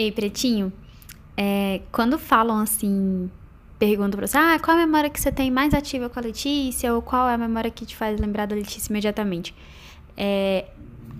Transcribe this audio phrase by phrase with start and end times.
[0.00, 0.72] Ei, Pretinho,
[1.36, 3.30] é, quando falam assim,
[3.78, 6.94] perguntam pra você, ah, qual a memória que você tem mais ativa com a Letícia?
[6.94, 9.54] Ou qual é a memória que te faz lembrar da Letícia imediatamente?
[10.16, 10.68] É,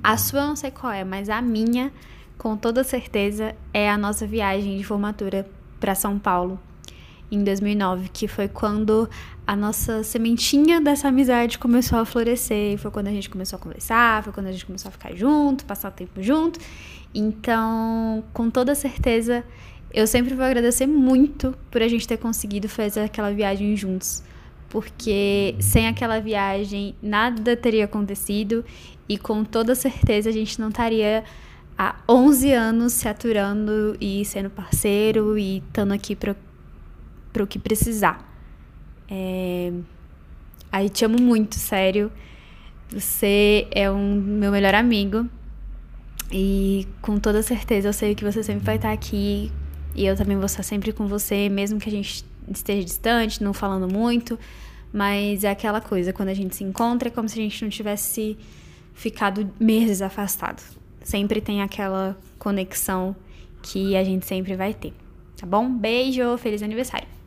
[0.03, 1.93] a sua eu não sei qual é, mas a minha,
[2.39, 5.47] com toda certeza, é a nossa viagem de formatura
[5.79, 6.59] para São Paulo
[7.31, 9.09] em 2009, que foi quando
[9.47, 12.79] a nossa sementinha dessa amizade começou a florescer.
[12.79, 15.65] Foi quando a gente começou a conversar, foi quando a gente começou a ficar junto,
[15.65, 16.59] passar tempo junto.
[17.15, 19.45] Então, com toda certeza,
[19.93, 24.23] eu sempre vou agradecer muito por a gente ter conseguido fazer aquela viagem juntos.
[24.69, 28.65] Porque sem aquela viagem nada teria acontecido
[29.09, 31.25] e com toda certeza a gente não estaria
[31.77, 36.37] há 11 anos se aturando e sendo parceiro e estando aqui para
[37.39, 38.27] o que precisar.
[39.09, 39.73] É...
[40.73, 42.11] Aí te amo muito, sério.
[42.91, 45.27] Você é um meu melhor amigo.
[46.33, 49.51] E com toda certeza eu sei que você sempre vai estar aqui.
[49.95, 53.53] E eu também vou estar sempre com você, mesmo que a gente esteja distante, não
[53.53, 54.39] falando muito.
[54.93, 57.71] Mas é aquela coisa, quando a gente se encontra, é como se a gente não
[57.71, 58.37] tivesse
[58.95, 60.63] ficado meses afastado.
[61.03, 63.15] Sempre tem aquela conexão
[63.63, 64.93] que a gente sempre vai ter.
[65.37, 65.73] Tá bom?
[65.73, 67.20] Beijo, feliz aniversário!